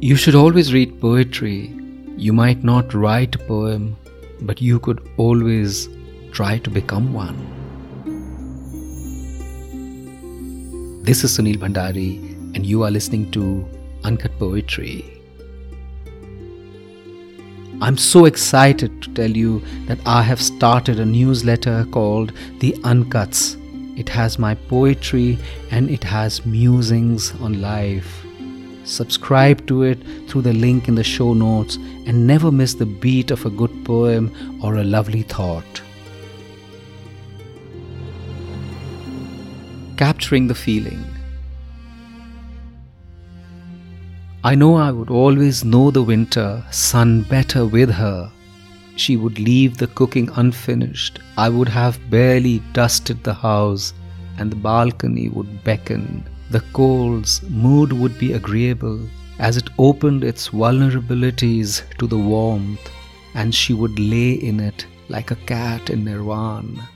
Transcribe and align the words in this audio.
You 0.00 0.14
should 0.14 0.36
always 0.36 0.72
read 0.72 1.00
poetry. 1.00 1.74
You 2.16 2.32
might 2.32 2.62
not 2.62 2.94
write 2.94 3.34
a 3.34 3.38
poem, 3.38 3.96
but 4.42 4.62
you 4.62 4.78
could 4.78 5.04
always 5.16 5.88
try 6.30 6.58
to 6.58 6.70
become 6.70 7.12
one. 7.12 7.34
This 11.02 11.24
is 11.24 11.36
Sunil 11.36 11.56
Bhandari, 11.56 12.12
and 12.54 12.64
you 12.64 12.84
are 12.84 12.92
listening 12.92 13.28
to 13.32 13.68
Uncut 14.04 14.38
Poetry. 14.38 15.04
I'm 17.80 17.98
so 17.98 18.26
excited 18.26 19.02
to 19.02 19.12
tell 19.14 19.30
you 19.30 19.64
that 19.86 19.98
I 20.06 20.22
have 20.22 20.40
started 20.40 21.00
a 21.00 21.04
newsletter 21.04 21.84
called 21.90 22.32
The 22.60 22.70
Uncuts. 22.84 23.56
It 23.98 24.08
has 24.10 24.38
my 24.38 24.54
poetry 24.54 25.40
and 25.72 25.90
it 25.90 26.04
has 26.04 26.46
musings 26.46 27.32
on 27.40 27.60
life. 27.60 28.27
Subscribe 28.88 29.66
to 29.66 29.82
it 29.82 29.98
through 30.28 30.40
the 30.42 30.54
link 30.54 30.88
in 30.88 30.94
the 30.94 31.04
show 31.04 31.34
notes 31.34 31.76
and 32.06 32.26
never 32.26 32.50
miss 32.50 32.72
the 32.72 32.86
beat 32.86 33.30
of 33.30 33.44
a 33.44 33.50
good 33.50 33.84
poem 33.84 34.32
or 34.62 34.76
a 34.76 34.84
lovely 34.84 35.22
thought. 35.22 35.82
Capturing 39.98 40.46
the 40.46 40.54
feeling. 40.54 41.04
I 44.42 44.54
know 44.54 44.76
I 44.76 44.90
would 44.90 45.10
always 45.10 45.64
know 45.66 45.90
the 45.90 46.02
winter 46.02 46.64
sun 46.70 47.22
better 47.22 47.66
with 47.66 47.90
her. 47.90 48.32
She 48.96 49.16
would 49.16 49.38
leave 49.38 49.76
the 49.76 49.88
cooking 49.88 50.30
unfinished. 50.36 51.18
I 51.36 51.50
would 51.50 51.68
have 51.68 51.98
barely 52.08 52.60
dusted 52.72 53.22
the 53.22 53.34
house, 53.34 53.92
and 54.38 54.50
the 54.50 54.56
balcony 54.56 55.28
would 55.28 55.62
beckon. 55.62 56.24
The 56.50 56.60
cold's 56.72 57.42
mood 57.42 57.92
would 57.92 58.18
be 58.18 58.32
agreeable 58.32 59.00
as 59.38 59.56
it 59.56 59.68
opened 59.78 60.24
its 60.24 60.48
vulnerabilities 60.48 61.82
to 61.98 62.06
the 62.06 62.18
warmth, 62.18 62.90
and 63.34 63.54
she 63.54 63.74
would 63.74 63.98
lay 63.98 64.32
in 64.32 64.58
it 64.58 64.86
like 65.08 65.30
a 65.30 65.36
cat 65.36 65.90
in 65.90 66.04
nirvana. 66.04 66.88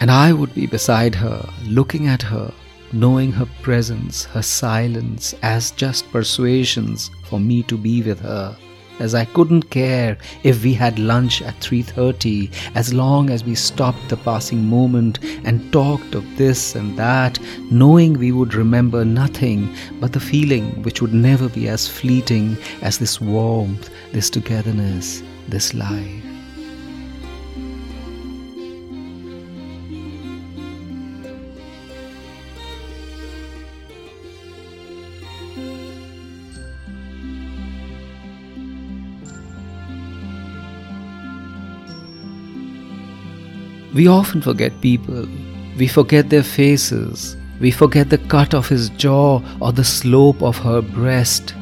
And 0.00 0.10
I 0.10 0.32
would 0.32 0.54
be 0.54 0.66
beside 0.66 1.14
her, 1.14 1.48
looking 1.64 2.08
at 2.08 2.22
her, 2.22 2.52
knowing 2.92 3.32
her 3.32 3.46
presence, 3.62 4.24
her 4.24 4.42
silence 4.42 5.34
as 5.42 5.70
just 5.72 6.10
persuasions 6.10 7.10
for 7.24 7.38
me 7.38 7.62
to 7.64 7.76
be 7.76 8.02
with 8.02 8.20
her. 8.20 8.56
As 9.00 9.14
I 9.14 9.24
couldn't 9.26 9.70
care 9.70 10.18
if 10.42 10.64
we 10.64 10.74
had 10.74 10.98
lunch 10.98 11.40
at 11.42 11.60
3:30 11.60 12.50
as 12.74 12.92
long 12.92 13.30
as 13.30 13.44
we 13.44 13.54
stopped 13.54 14.08
the 14.08 14.16
passing 14.16 14.64
moment 14.64 15.18
and 15.44 15.72
talked 15.72 16.14
of 16.14 16.24
this 16.36 16.74
and 16.74 16.98
that, 16.98 17.38
knowing 17.70 18.14
we 18.14 18.32
would 18.32 18.54
remember 18.54 19.04
nothing 19.04 19.68
but 20.00 20.12
the 20.12 20.20
feeling 20.20 20.82
which 20.82 21.00
would 21.00 21.14
never 21.14 21.48
be 21.48 21.68
as 21.68 21.86
fleeting 21.86 22.56
as 22.82 22.98
this 22.98 23.20
warmth, 23.20 23.88
this 24.12 24.30
togetherness, 24.30 25.22
this 25.48 25.74
life. 25.74 26.27
We 43.94 44.06
often 44.06 44.42
forget 44.42 44.80
people. 44.82 45.26
We 45.78 45.88
forget 45.88 46.28
their 46.28 46.42
faces. 46.42 47.36
We 47.58 47.70
forget 47.70 48.10
the 48.10 48.18
cut 48.18 48.52
of 48.52 48.68
his 48.68 48.90
jaw 48.90 49.40
or 49.60 49.72
the 49.72 49.84
slope 49.84 50.42
of 50.42 50.58
her 50.58 50.82
breast. 50.82 51.54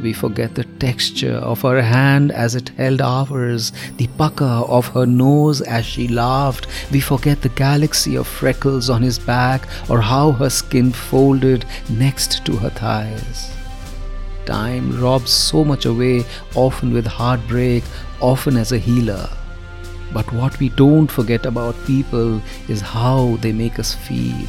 We 0.00 0.12
forget 0.12 0.54
the 0.54 0.64
texture 0.78 1.34
of 1.34 1.62
her 1.62 1.82
hand 1.82 2.30
as 2.30 2.54
it 2.54 2.68
held 2.70 3.00
ours, 3.00 3.72
the 3.96 4.06
pucker 4.16 4.44
of 4.44 4.86
her 4.88 5.06
nose 5.06 5.60
as 5.60 5.84
she 5.84 6.06
laughed. 6.06 6.68
We 6.92 7.00
forget 7.00 7.42
the 7.42 7.48
galaxy 7.50 8.16
of 8.16 8.28
freckles 8.28 8.88
on 8.88 9.02
his 9.02 9.18
back 9.18 9.66
or 9.90 10.00
how 10.00 10.32
her 10.32 10.50
skin 10.50 10.92
folded 10.92 11.64
next 11.90 12.46
to 12.46 12.56
her 12.56 12.70
thighs. 12.70 13.50
Time 14.46 15.00
robs 15.00 15.30
so 15.30 15.64
much 15.64 15.84
away, 15.84 16.24
often 16.54 16.92
with 16.92 17.06
heartbreak, 17.06 17.82
often 18.20 18.56
as 18.56 18.70
a 18.70 18.78
healer. 18.78 19.28
But 20.12 20.32
what 20.32 20.58
we 20.58 20.68
don't 20.68 21.10
forget 21.10 21.46
about 21.46 21.86
people 21.86 22.42
is 22.68 22.80
how 22.80 23.36
they 23.40 23.52
make 23.52 23.78
us 23.78 23.94
feel. 23.94 24.46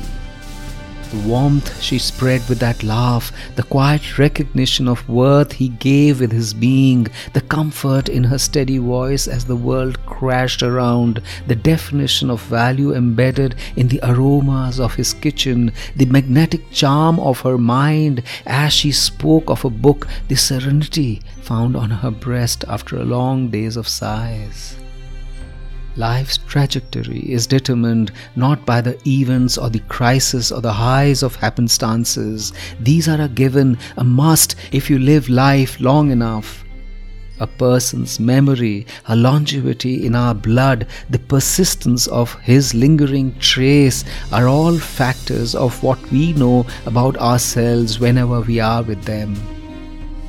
The 1.14 1.28
warmth 1.28 1.80
she 1.80 2.00
spread 2.00 2.42
with 2.50 2.58
that 2.60 2.82
laugh, 2.82 3.32
the 3.56 3.62
quiet 3.62 4.18
recognition 4.18 4.88
of 4.88 5.08
worth 5.08 5.52
he 5.52 5.70
gave 5.70 6.20
with 6.20 6.32
his 6.32 6.56
being, 6.56 7.06
the 7.34 7.42
comfort 7.42 8.10
in 8.10 8.24
her 8.24 8.40
steady 8.40 8.80
voice 8.80 9.28
as 9.28 9.46
the 9.46 9.56
world 9.56 10.04
crashed 10.08 10.64
around, 10.64 11.22
the 11.46 11.56
definition 11.56 12.32
of 12.32 12.42
value 12.42 12.96
embedded 12.96 13.54
in 13.76 13.90
the 13.90 14.00
aromas 14.02 14.80
of 14.80 14.96
his 14.96 15.14
kitchen, 15.14 15.72
the 15.96 16.08
magnetic 16.08 16.72
charm 16.72 17.20
of 17.20 17.42
her 17.42 17.60
mind 17.60 18.24
as 18.48 18.74
she 18.74 18.92
spoke 18.92 19.52
of 19.52 19.64
a 19.64 19.70
book, 19.70 20.08
the 20.30 20.36
serenity 20.36 21.22
found 21.44 21.76
on 21.76 21.92
her 21.92 22.10
breast 22.10 22.66
after 22.68 22.98
a 22.98 23.06
long 23.06 23.50
days 23.50 23.78
of 23.78 23.88
sighs. 23.88 24.83
Life's 25.96 26.40
trajectory 26.48 27.20
is 27.32 27.46
determined 27.46 28.12
not 28.36 28.66
by 28.66 28.82
the 28.82 28.98
events 29.08 29.60
or 29.60 29.70
the 29.70 29.80
crisis 29.82 30.52
or 30.52 30.60
the 30.60 30.74
highs 30.74 31.22
of 31.22 31.36
happenstances. 31.36 32.52
These 32.80 33.08
are 33.08 33.22
a 33.22 33.30
given, 33.30 33.78
a 33.98 34.04
must 34.04 34.56
if 34.72 34.90
you 34.90 34.98
live 34.98 35.30
life 35.30 35.80
long 35.80 36.10
enough. 36.10 36.66
A 37.40 37.46
person's 37.46 38.20
memory, 38.20 38.88
a 39.06 39.16
longevity 39.16 40.06
in 40.06 40.16
our 40.16 40.34
blood, 40.34 40.88
the 41.12 41.20
persistence 41.20 42.08
of 42.08 42.34
his 42.42 42.74
lingering 42.74 43.38
trace 43.40 44.04
are 44.32 44.48
all 44.48 44.78
factors 44.80 45.54
of 45.54 45.84
what 45.84 46.00
we 46.12 46.34
know 46.34 46.66
about 46.88 47.18
ourselves 47.18 48.00
whenever 48.00 48.42
we 48.42 48.60
are 48.60 48.82
with 48.82 49.04
them. 49.04 49.36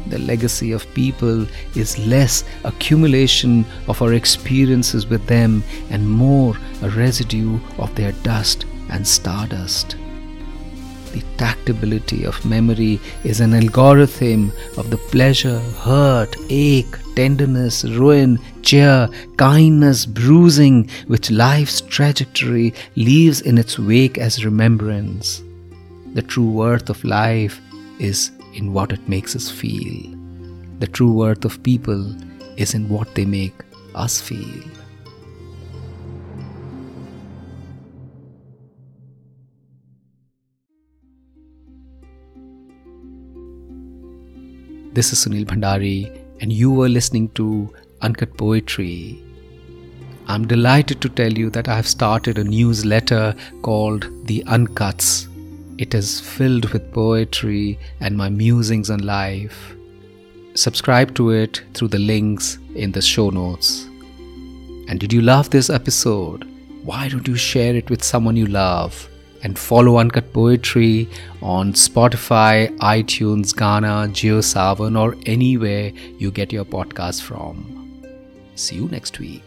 The 0.06 0.18
legacy 0.18 0.72
of 0.72 0.92
people 0.94 1.46
is 1.74 1.98
less 1.98 2.44
accumulation 2.64 3.64
of 3.88 4.02
our 4.02 4.12
experiences 4.12 5.06
with 5.06 5.26
them 5.26 5.62
and 5.90 6.08
more 6.08 6.56
a 6.82 6.90
residue 6.90 7.58
of 7.78 7.94
their 7.94 8.12
dust 8.22 8.66
and 8.90 9.06
stardust. 9.06 9.96
The 11.12 11.22
tactability 11.36 12.24
of 12.24 12.44
memory 12.44 13.00
is 13.22 13.40
an 13.40 13.54
algorithm 13.54 14.52
of 14.76 14.90
the 14.90 14.96
pleasure, 14.96 15.60
hurt, 15.60 16.34
ache, 16.50 16.98
tenderness, 17.14 17.84
ruin, 17.84 18.40
cheer, 18.62 19.08
kindness, 19.36 20.06
bruising, 20.06 20.90
which 21.06 21.30
life's 21.30 21.80
trajectory 21.82 22.74
leaves 22.96 23.40
in 23.42 23.58
its 23.58 23.78
wake 23.78 24.18
as 24.18 24.44
remembrance. 24.44 25.40
The 26.14 26.22
true 26.22 26.50
worth 26.50 26.90
of 26.90 27.04
life 27.04 27.60
is 28.00 28.32
in 28.54 28.72
what 28.72 28.92
it 28.92 29.08
makes 29.08 29.36
us 29.36 29.50
feel. 29.50 30.16
The 30.78 30.86
true 30.86 31.12
worth 31.12 31.44
of 31.44 31.62
people 31.62 32.14
is 32.56 32.74
in 32.74 32.88
what 32.88 33.14
they 33.14 33.24
make 33.24 33.54
us 33.94 34.20
feel. 34.20 34.62
This 44.92 45.12
is 45.12 45.24
Sunil 45.24 45.44
Bhandari, 45.44 46.20
and 46.40 46.52
you 46.52 46.70
were 46.70 46.88
listening 46.88 47.28
to 47.30 47.74
Uncut 48.00 48.36
Poetry. 48.36 49.20
I'm 50.28 50.46
delighted 50.46 51.00
to 51.00 51.08
tell 51.08 51.32
you 51.32 51.50
that 51.50 51.68
I 51.68 51.74
have 51.74 51.88
started 51.88 52.38
a 52.38 52.44
newsletter 52.44 53.34
called 53.62 54.06
The 54.26 54.44
Uncuts 54.46 55.26
it 55.78 55.94
is 55.94 56.20
filled 56.20 56.70
with 56.72 56.92
poetry 56.92 57.78
and 58.00 58.16
my 58.16 58.28
musings 58.28 58.90
on 58.90 59.00
life. 59.00 59.74
Subscribe 60.54 61.14
to 61.16 61.30
it 61.30 61.62
through 61.74 61.88
the 61.88 61.98
links 61.98 62.58
in 62.74 62.92
the 62.92 63.02
show 63.02 63.30
notes. 63.30 63.84
And 64.88 65.00
did 65.00 65.12
you 65.12 65.20
love 65.20 65.50
this 65.50 65.70
episode? 65.70 66.44
Why 66.84 67.08
don't 67.08 67.26
you 67.26 67.36
share 67.36 67.74
it 67.74 67.90
with 67.90 68.04
someone 68.04 68.36
you 68.36 68.46
love? 68.46 69.08
And 69.42 69.58
follow 69.58 69.98
Uncut 69.98 70.32
Poetry 70.32 71.08
on 71.42 71.74
Spotify, 71.74 72.74
iTunes, 72.78 73.52
Gaana, 73.54 74.08
JioSaavn, 74.08 74.98
or 74.98 75.16
anywhere 75.26 75.92
you 76.18 76.30
get 76.30 76.52
your 76.52 76.64
podcast 76.64 77.22
from. 77.22 78.02
See 78.54 78.76
you 78.76 78.88
next 78.88 79.18
week. 79.18 79.43